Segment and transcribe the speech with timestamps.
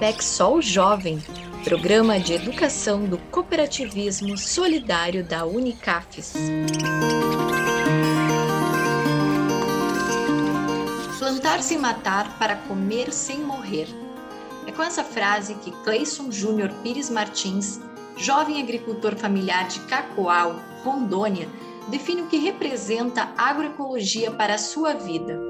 [0.00, 1.22] PECSOL Jovem,
[1.62, 6.32] Programa de Educação do Cooperativismo Solidário da Unicafes.
[11.18, 13.88] Plantar sem matar para comer sem morrer.
[14.66, 17.78] É com essa frase que Cleison Júnior Pires Martins,
[18.16, 21.46] jovem agricultor familiar de Cacoal, Rondônia,
[21.88, 25.49] define o que representa agroecologia para a sua vida.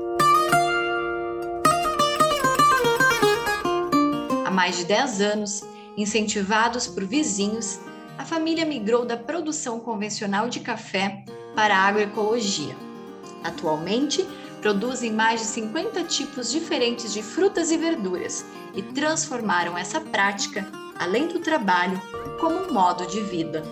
[4.61, 5.63] Mais de 10 anos,
[5.97, 7.81] incentivados por vizinhos,
[8.19, 11.25] a família migrou da produção convencional de café
[11.57, 12.77] para a agroecologia.
[13.43, 14.23] Atualmente,
[14.61, 21.27] produzem mais de 50 tipos diferentes de frutas e verduras e transformaram essa prática, além
[21.27, 21.99] do trabalho,
[22.39, 23.63] como um modo de vida.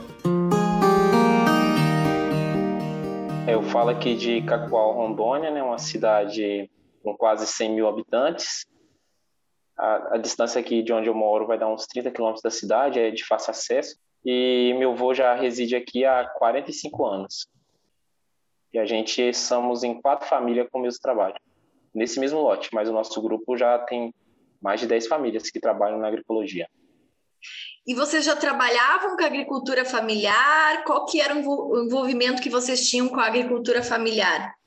[3.46, 6.70] Eu falo aqui de Cacoal, Rondônia, né, uma cidade
[7.04, 8.64] com quase 100 mil habitantes.
[9.78, 12.98] A, a, distância aqui de onde eu moro vai dar uns 30 quilômetros da cidade,
[12.98, 13.96] é de fácil acesso.
[14.24, 17.48] E meu avô já reside aqui há 45 anos.
[18.72, 21.36] E a gente somos em quatro famílias com o mesmo trabalho,
[21.94, 24.12] nesse mesmo lote, mas o nosso grupo já tem
[24.60, 26.68] mais de 10 famílias que trabalham na agroecologia.
[27.86, 30.84] E vocês já trabalhavam com a agricultura familiar?
[30.84, 34.57] Qual que era o envolvimento que vocês tinham com a agricultura familiar?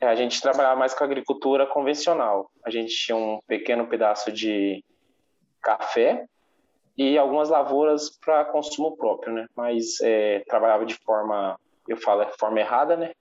[0.00, 2.50] A gente trabalhava mais com agricultura convencional.
[2.64, 4.84] A gente tinha um pequeno pedaço de
[5.60, 6.26] café
[6.96, 9.46] e algumas lavouras para consumo próprio, né?
[9.56, 13.12] Mas é, trabalhava de forma, eu falo, é forma errada, né?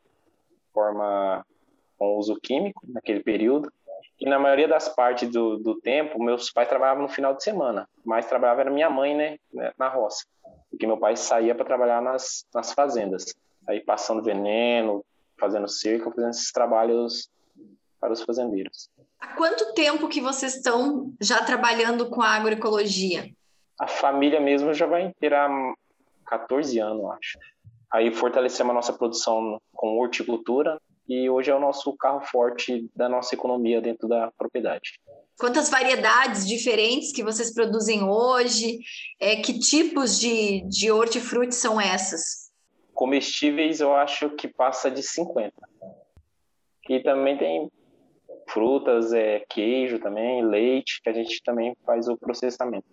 [0.73, 1.45] Forma
[1.97, 3.71] com uso químico naquele período.
[4.19, 7.87] E na maioria das partes do, do tempo, meus pais trabalhavam no final de semana,
[8.03, 9.37] mas trabalhava era minha mãe, né
[9.77, 10.25] na roça,
[10.71, 13.35] porque meu pai saía para trabalhar nas, nas fazendas,
[13.67, 15.05] aí passando veneno,
[15.39, 17.29] fazendo cerca, fazendo esses trabalhos
[17.99, 18.89] para os fazendeiros.
[19.19, 23.29] Há quanto tempo que vocês estão já trabalhando com a agroecologia?
[23.79, 25.33] A família mesmo já vai ter
[26.25, 27.39] 14 anos, acho.
[27.91, 33.07] Aí fortalecemos a nossa produção com horticultura, e hoje é o nosso carro forte da
[33.07, 34.99] nossa economia dentro da propriedade.
[35.39, 38.79] Quantas variedades diferentes que vocês produzem hoje?
[39.19, 42.46] É, que tipos de, de hortifruti são essas?
[42.97, 45.53] Comestíveis eu acho que passa de 50.
[46.89, 47.71] E também tem
[48.49, 52.87] frutas, é, queijo também, leite, que a gente também faz o processamento.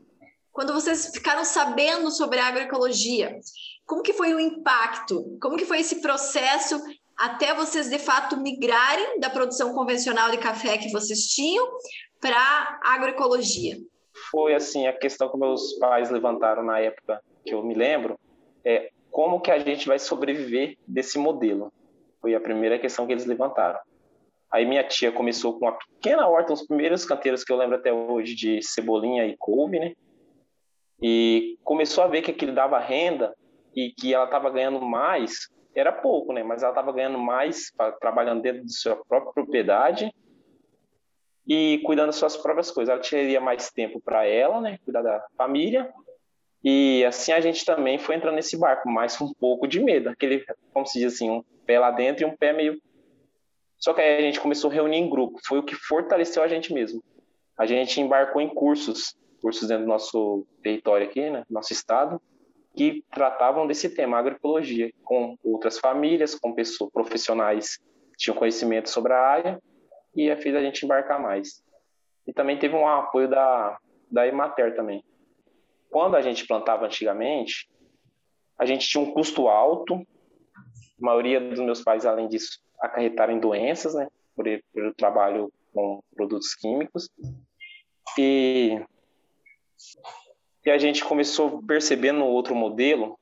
[0.53, 3.41] Quando vocês ficaram sabendo sobre a agroecologia,
[3.87, 5.39] como que foi o impacto?
[5.41, 6.79] Como que foi esse processo
[7.17, 11.67] até vocês de fato migrarem da produção convencional de café que vocês tinham
[12.21, 13.79] para agroecologia?
[14.31, 18.19] Foi assim a questão que meus pais levantaram na época que eu me lembro
[18.63, 21.73] é como que a gente vai sobreviver desse modelo.
[22.21, 23.79] Foi a primeira questão que eles levantaram.
[24.51, 27.93] Aí minha tia começou com uma pequena horta, os primeiros canteiros que eu lembro até
[27.93, 29.93] hoje de cebolinha e couve, né?
[31.01, 33.33] E começou a ver que aquilo dava renda
[33.73, 36.43] e que ela estava ganhando mais era pouco, né?
[36.43, 37.71] Mas ela estava ganhando mais
[38.01, 40.13] trabalhando dentro de sua própria propriedade
[41.47, 42.93] e cuidando das suas próprias coisas.
[42.93, 44.77] Ela teria mais tempo para ela, né?
[44.85, 45.89] Cuidar da família.
[46.65, 50.09] E assim a gente também foi entrando nesse barco, com um pouco de medo.
[50.09, 52.81] Aquele, como se diz assim, um pé lá dentro e um pé meio.
[53.79, 55.39] Só que aí a gente começou a reunir em grupo.
[55.47, 57.05] Foi o que fortaleceu a gente mesmo.
[57.59, 61.45] A gente embarcou em cursos, cursos dentro do nosso território aqui, né?
[61.51, 62.21] Nosso estado
[62.75, 69.13] que tratavam desse tema, agroecologia, com outras famílias, com pessoas profissionais que tinham conhecimento sobre
[69.13, 69.63] a área,
[70.15, 71.63] e fez a gente embarcar mais.
[72.27, 73.79] E também teve um apoio da,
[74.11, 75.05] da Emater também.
[75.95, 77.71] Quando a gente plantava antigamente,
[78.59, 80.61] a gente tinha um custo alto, a
[80.99, 87.09] maioria dos meus pais, além disso, acarretaram doenças, né, por, por trabalho com produtos químicos.
[88.19, 88.83] E
[90.67, 91.63] e a gente começou
[92.13, 93.17] no outro modelo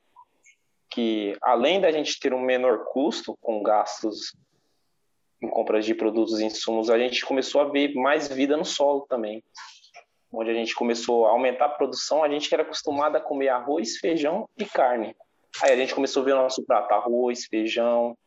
[0.89, 4.35] que, além da gente ter um menor custo com gastos
[5.39, 9.05] em compras de produtos e insumos, a gente começou a ver mais vida no solo
[9.07, 9.43] também.
[10.33, 13.97] Onde a gente começou a aumentar a produção, a gente era acostumado a comer arroz,
[13.97, 15.15] feijão e carne.
[15.61, 18.17] Aí a gente começou a ver o nosso prato: arroz, feijão,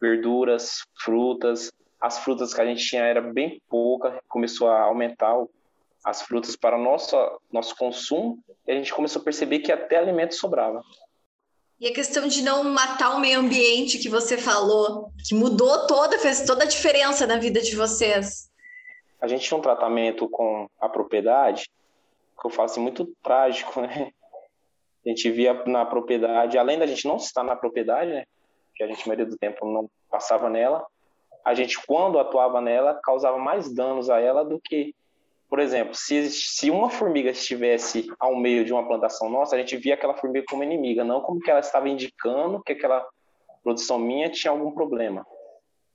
[0.00, 1.70] verduras, frutas.
[2.00, 5.36] As frutas que a gente tinha era bem pouca, começou a aumentar
[6.04, 7.16] as frutas para nosso,
[7.52, 10.82] nosso consumo e a gente começou a perceber que até alimento sobrava.
[11.80, 16.18] E a questão de não matar o meio ambiente que você falou, que mudou toda,
[16.18, 18.51] fez toda a diferença na vida de vocês.
[19.22, 21.70] A gente tinha um tratamento com a propriedade,
[22.40, 24.10] que eu falo assim, muito trágico, né?
[25.06, 28.24] A gente via na propriedade, além da gente não estar na propriedade, né?
[28.74, 30.84] Que a gente, a maioria do tempo, não passava nela,
[31.44, 34.94] a gente, quando atuava nela, causava mais danos a ela do que,
[35.48, 39.76] por exemplo, se, se uma formiga estivesse ao meio de uma plantação nossa, a gente
[39.76, 43.06] via aquela formiga como inimiga, não como que ela estava indicando que aquela
[43.62, 45.26] produção minha tinha algum problema.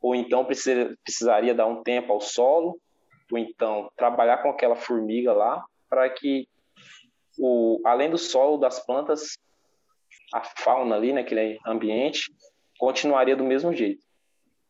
[0.01, 2.77] Ou então precisaria dar um tempo ao solo,
[3.31, 6.47] ou então trabalhar com aquela formiga lá, para que,
[7.37, 9.37] o, além do solo, das plantas,
[10.33, 12.33] a fauna ali naquele ambiente
[12.77, 14.07] continuaria do mesmo jeito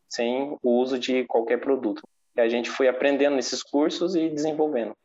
[0.08, 2.02] sem o uso de qualquer produto.
[2.34, 4.96] E a gente foi aprendendo nesses cursos e desenvolvendo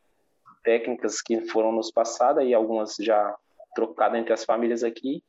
[0.62, 3.36] técnicas que foram nos passadas e algumas já
[3.74, 5.22] trocadas entre as famílias aqui,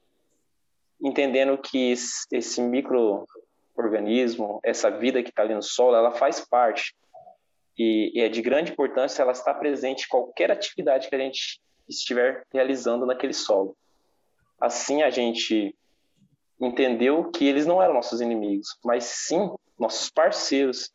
[1.01, 1.91] entendendo que
[2.31, 6.95] esse microorganismo, essa vida que está ali no solo, ela faz parte
[7.77, 12.43] e, é de grande importância ela estar presente em qualquer atividade que a gente estiver
[12.53, 13.75] realizando naquele solo.
[14.59, 15.75] Assim a gente
[16.59, 20.91] entendeu que eles não eram nossos inimigos, mas sim nossos parceiros.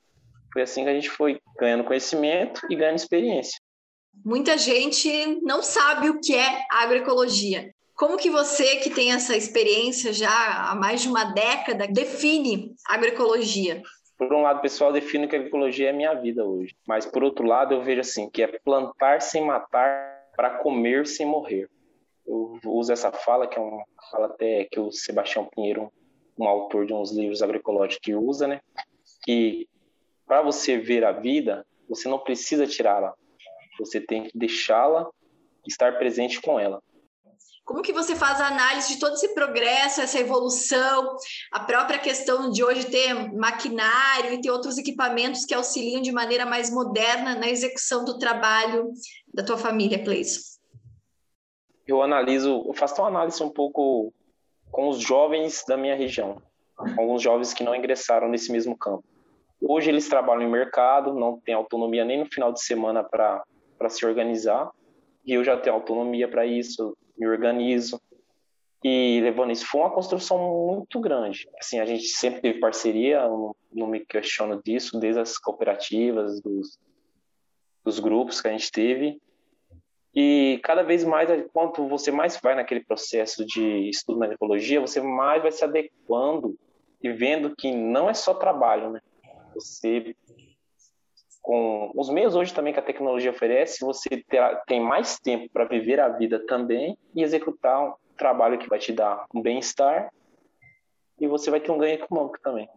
[0.52, 3.60] Foi assim que a gente foi ganhando conhecimento e ganhando experiência.
[4.24, 7.72] Muita gente não sabe o que é agroecologia.
[7.94, 13.82] Como que você, que tem essa experiência já há mais de uma década, define agroecologia?
[14.20, 16.76] Por um lado, pessoal, defino que a agroecologia é minha vida hoje.
[16.86, 21.24] Mas, por outro lado, eu vejo assim, que é plantar sem matar para comer sem
[21.24, 21.70] morrer.
[22.26, 25.90] Eu uso essa fala, que é uma fala até que o Sebastião Pinheiro
[26.38, 28.60] um autor de uns livros agroecológicos que usa, né?
[29.24, 29.66] Que
[30.26, 33.14] para você ver a vida, você não precisa tirá-la.
[33.78, 35.08] Você tem que deixá-la,
[35.66, 36.82] estar presente com ela.
[37.70, 41.16] Como que você faz a análise de todo esse progresso, essa evolução,
[41.52, 46.44] a própria questão de hoje ter maquinário e ter outros equipamentos que auxiliam de maneira
[46.44, 48.90] mais moderna na execução do trabalho
[49.32, 50.40] da tua família, Cleison?
[51.86, 54.12] Eu analiso, eu faço uma análise um pouco
[54.72, 56.42] com os jovens da minha região,
[56.98, 59.04] alguns jovens que não ingressaram nesse mesmo campo.
[59.62, 63.44] Hoje eles trabalham em mercado, não têm autonomia nem no final de semana para
[63.88, 64.72] se organizar,
[65.24, 68.00] e eu já tenho autonomia para isso, me organizo.
[68.82, 71.46] E levando isso, foi uma construção muito grande.
[71.60, 73.28] Assim, a gente sempre teve parceria,
[73.70, 76.78] não, me questiono disso, desde as cooperativas, dos,
[77.84, 79.20] dos grupos que a gente teve,
[80.14, 85.00] e cada vez mais, quanto você mais vai naquele processo de estudo na ecologia, você
[85.00, 86.58] mais vai se adequando
[87.02, 89.00] e vendo que não é só trabalho, né?
[89.54, 90.16] Você,
[91.42, 95.64] com os meios hoje também que a tecnologia oferece, você terá, tem mais tempo para
[95.64, 100.12] viver a vida também e executar um trabalho que vai te dar um bem-estar
[101.18, 102.68] e você vai ter um ganho econômico também.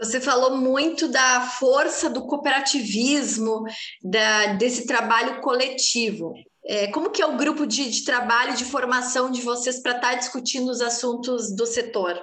[0.00, 3.64] Você falou muito da força do cooperativismo,
[4.02, 6.34] da, desse trabalho coletivo.
[6.64, 10.10] É, como que é o grupo de, de trabalho, de formação de vocês para estar
[10.10, 12.22] tá discutindo os assuntos do setor?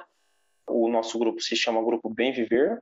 [0.68, 2.82] O nosso grupo se chama Grupo Bem Viver,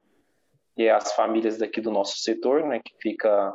[0.77, 3.53] e é as famílias daqui do nosso setor, né, que fica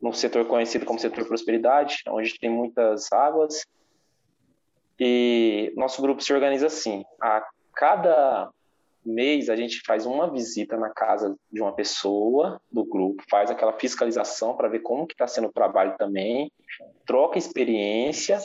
[0.00, 3.64] no setor conhecido como setor prosperidade, onde tem muitas águas.
[4.98, 8.50] E nosso grupo se organiza assim: a cada
[9.04, 13.72] mês a gente faz uma visita na casa de uma pessoa do grupo, faz aquela
[13.72, 16.50] fiscalização para ver como que está sendo o trabalho também,
[17.06, 18.38] troca experiência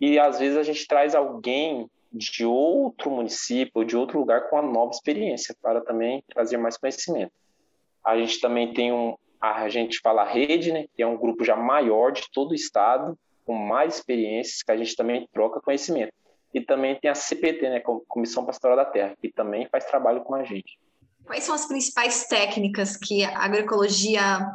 [0.00, 4.70] e às vezes a gente traz alguém de outro município de outro lugar com uma
[4.70, 7.32] nova experiência para também trazer mais conhecimento.
[8.04, 11.56] A gente também tem um, a gente fala rede, né, que é um grupo já
[11.56, 16.12] maior de todo o estado, com mais experiências, que a gente também troca conhecimento.
[16.52, 20.34] E também tem a CPT, né, Comissão Pastoral da Terra, que também faz trabalho com
[20.34, 20.78] a gente.
[21.24, 24.48] Quais são as principais técnicas que a agroecologia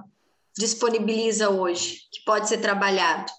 [0.57, 3.31] disponibiliza hoje, que pode ser trabalhado?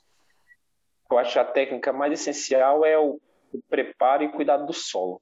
[1.11, 3.20] Eu acho que a técnica mais essencial é o,
[3.53, 5.21] o preparo e cuidado do solo.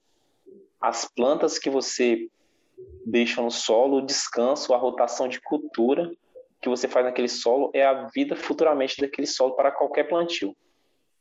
[0.81, 2.29] As plantas que você
[3.07, 6.11] deixa no solo, o descanso, a rotação de cultura
[6.61, 10.57] que você faz naquele solo é a vida futuramente daquele solo para qualquer plantio.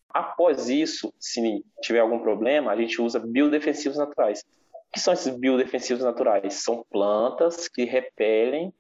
[0.10, 4.46] Após isso, se tiver algum problema, a gente usa biodefensivos naturais.
[4.74, 6.54] O que são esses biodefensivos naturais?
[6.56, 8.74] São plantas que repelem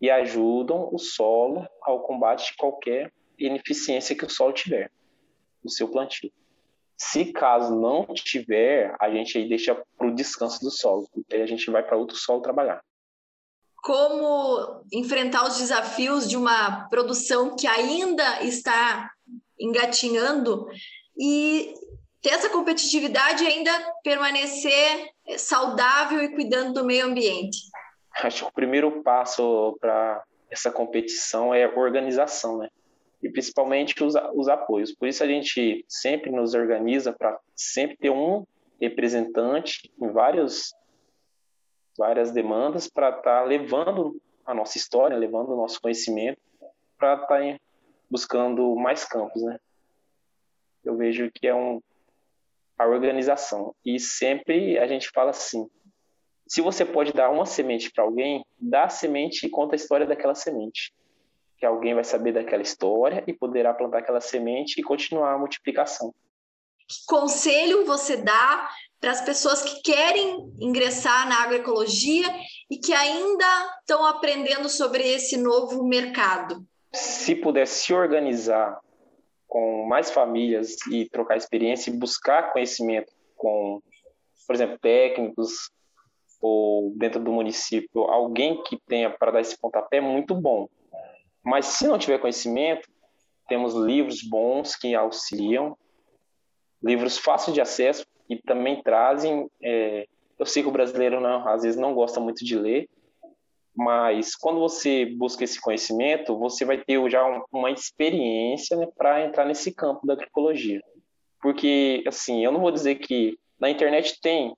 [0.00, 4.90] e ajudam o solo ao combate de qualquer ineficiência que o solo tiver
[5.62, 6.30] no seu plantio.
[7.04, 11.46] Se caso não tiver, a gente aí deixa para o descanso do solo, aí a
[11.46, 12.80] gente vai para outro solo trabalhar.
[13.82, 19.10] Como enfrentar os desafios de uma produção que ainda está
[19.58, 20.68] engatinhando
[21.18, 21.74] e
[22.22, 23.72] ter essa competitividade e ainda
[24.04, 27.58] permanecer saudável e cuidando do meio ambiente?
[28.22, 32.68] Acho que o primeiro passo para essa competição é organização, né?
[33.22, 34.94] E principalmente os, os apoios.
[34.94, 38.44] Por isso a gente sempre nos organiza para sempre ter um
[38.80, 40.74] representante em vários
[41.96, 46.40] várias demandas para estar tá levando a nossa história, levando o nosso conhecimento
[46.98, 47.60] para estar tá
[48.10, 49.58] buscando mais campos, né?
[50.84, 51.80] Eu vejo que é um
[52.78, 55.68] a organização e sempre a gente fala assim:
[56.46, 60.06] se você pode dar uma semente para alguém, dá a semente e conta a história
[60.06, 60.92] daquela semente.
[61.62, 66.12] Que alguém vai saber daquela história e poderá plantar aquela semente e continuar a multiplicação.
[66.88, 72.26] Que conselho você dá para as pessoas que querem ingressar na agroecologia
[72.68, 73.46] e que ainda
[73.78, 76.66] estão aprendendo sobre esse novo mercado?
[76.92, 78.80] Se puder se organizar
[79.46, 83.80] com mais famílias e trocar experiência e buscar conhecimento com,
[84.48, 85.70] por exemplo, técnicos,
[86.40, 90.68] ou dentro do município alguém que tenha para dar esse pontapé é muito bom.
[91.44, 92.88] Mas se não tiver conhecimento,
[93.48, 95.76] temos livros bons que auxiliam,
[96.82, 99.48] livros fáceis de acesso e também trazem.
[99.62, 100.06] É,
[100.38, 102.88] eu sei que o brasileiro não, às vezes não gosta muito de ler,
[103.74, 109.44] mas quando você busca esse conhecimento, você vai ter já uma experiência né, para entrar
[109.44, 110.80] nesse campo da agroecologia.
[111.40, 114.54] Porque, assim, eu não vou dizer que na internet tem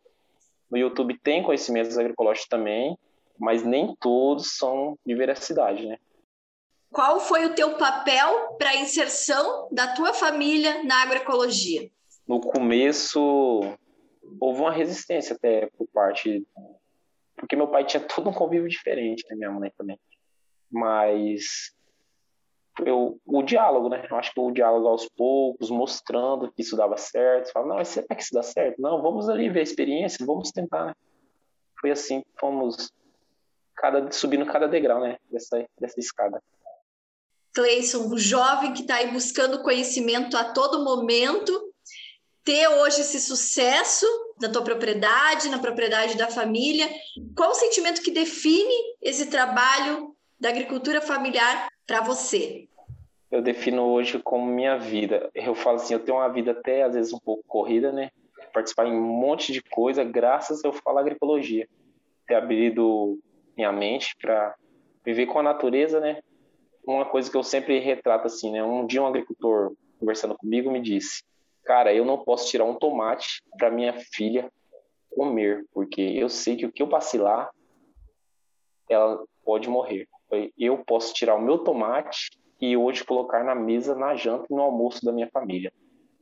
[0.70, 2.98] no YouTube tem conhecimentos agroecológicos também,
[3.38, 5.98] mas nem todos são de veracidade, né?
[6.94, 11.90] Qual foi o teu papel para a inserção da tua família na agroecologia?
[12.24, 13.18] No começo,
[14.40, 16.46] houve uma resistência até por parte...
[17.34, 19.34] Porque meu pai tinha todo um convívio diferente, né?
[19.34, 19.98] Minha mãe também.
[20.70, 21.74] Mas
[22.86, 24.06] eu, o diálogo, né?
[24.08, 27.50] Eu acho que o diálogo aos poucos, mostrando que isso dava certo.
[27.50, 28.80] Fala, não, mas será que isso dá certo?
[28.80, 30.94] Não, vamos ali ver a experiência, vamos tentar, né?
[31.80, 32.92] Foi assim fomos
[33.74, 35.18] cada, subindo cada degrau, né?
[35.28, 36.40] Dessa, dessa escada.
[37.54, 41.72] Cleison, um jovem que está aí buscando conhecimento a todo momento,
[42.42, 44.06] ter hoje esse sucesso
[44.40, 46.88] na tua propriedade, na propriedade da família,
[47.36, 52.68] qual o sentimento que define esse trabalho da agricultura familiar para você?
[53.30, 55.30] Eu defino hoje como minha vida.
[55.34, 58.10] Eu falo assim, eu tenho uma vida até às vezes um pouco corrida, né?
[58.52, 61.68] Participar em um monte de coisa, graças eu falo agroecologia.
[62.26, 63.18] Ter abrido
[63.56, 64.54] minha mente para
[65.04, 66.20] viver com a natureza, né?
[66.86, 68.62] Uma coisa que eu sempre retrato assim, né?
[68.62, 71.22] Um dia um agricultor conversando comigo me disse:
[71.64, 74.50] "Cara, eu não posso tirar um tomate para minha filha
[75.10, 77.50] comer, porque eu sei que o que eu vacilar,
[78.88, 80.08] ela pode morrer
[80.58, 84.62] eu posso tirar o meu tomate e hoje colocar na mesa, na janta e no
[84.62, 85.72] almoço da minha família.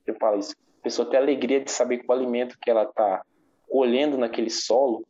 [0.06, 0.54] Eu falo isso.
[0.80, 3.24] A pessoa tem alegria de saber que o alimento que ela está
[3.68, 5.06] colhendo naquele solo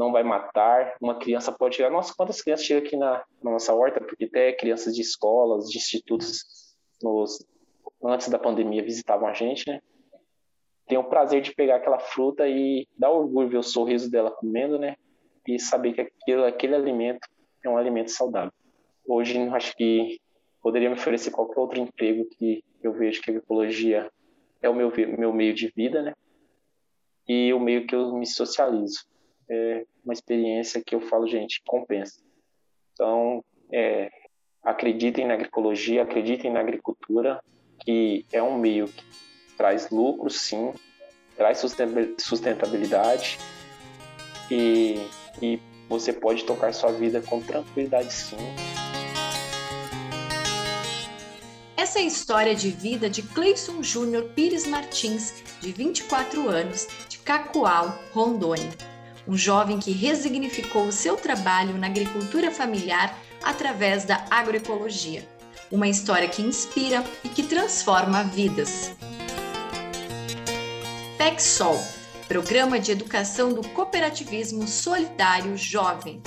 [0.00, 0.94] não vai matar.
[0.98, 1.90] Uma criança pode chegar.
[1.90, 4.00] Nossa, quantas crianças chegam aqui na, na nossa horta?
[4.00, 7.46] Porque até crianças de escolas, de institutos, nos,
[8.02, 9.82] antes da pandemia visitavam a gente, né?
[10.88, 14.78] Tem o prazer de pegar aquela fruta e dar orgulho ver o sorriso dela comendo,
[14.78, 14.96] né?
[15.46, 17.28] E saber que aquilo, aquele alimento
[17.62, 18.52] é um alimento saudável.
[19.06, 20.18] Hoje, acho que
[20.62, 24.10] poderia me oferecer qualquer outro emprego que eu vejo que a agroecologia
[24.62, 26.14] é o meu, meu meio de vida, né?
[27.28, 29.04] E o meio que eu me socializo.
[29.48, 32.20] É uma experiência que eu falo, gente, compensa.
[32.92, 34.10] Então, é,
[34.62, 37.42] acreditem na agroecologia, acreditem na agricultura,
[37.80, 39.04] que é um meio que
[39.56, 40.72] traz lucro, sim,
[41.36, 41.62] traz
[42.18, 43.38] sustentabilidade
[44.50, 44.96] e,
[45.40, 48.36] e você pode tocar sua vida com tranquilidade sim.
[51.76, 57.18] Essa é a história de vida de Cleison Júnior Pires Martins, de 24 anos, de
[57.18, 58.70] Cacoal, Rondônia.
[59.30, 65.22] Um jovem que resignificou o seu trabalho na agricultura familiar através da agroecologia.
[65.70, 68.90] Uma história que inspira e que transforma vidas.
[71.16, 71.80] PECSOL
[72.26, 76.20] Programa de Educação do Cooperativismo Solidário Jovem.